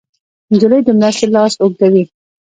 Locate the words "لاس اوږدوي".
1.35-2.03